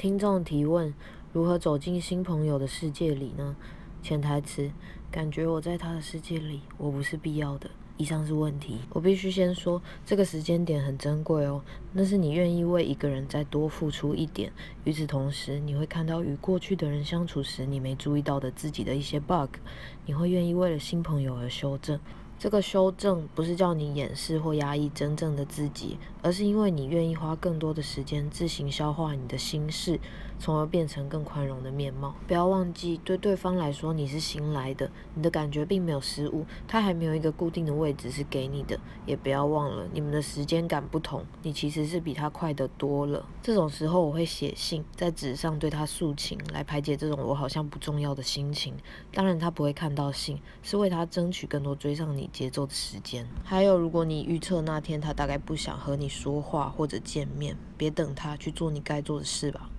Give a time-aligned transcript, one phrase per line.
[0.00, 0.94] 听众提问：
[1.30, 3.54] 如何走进新朋友的世界里呢？
[4.02, 4.70] 潜台词：
[5.10, 7.68] 感觉我在他的世界里，我不是必要的。
[7.98, 8.78] 以上是问题。
[8.94, 11.62] 我必须先说，这个时间点很珍贵哦。
[11.92, 14.50] 那是你愿意为一个人再多付出一点。
[14.84, 19.56] 与此同时，你会看到与过去的人相处时你没注意到的自己的一些 bug。
[20.06, 22.00] 你会愿意为了新朋友而修正。
[22.40, 30.00] 这个修正不是叫你掩饰或压抑真正的自己，而是因为你愿意花更多的时间自行消化你的心事，
[30.38, 32.14] 从而变成更宽容的面貌。
[32.26, 38.80] 不要忘记，对对方来说你是新来的，你的感觉并没有失误，他还没有一个固定的位置是给你的。
[39.04, 43.22] 也不要忘了，你们的时间感不同，你其实是比他快得多了。
[43.42, 48.74] 这种时候，我会写信在纸上对他诉情，来排解这种我好像不重要的心情。
[49.12, 52.29] 当然，他不会看到信，是为他争取更多追上你。
[52.32, 59.70] 节奏的时间，还有，如果你预测那天他大概不想和你说话或者见面，别等他去做你该做的事吧。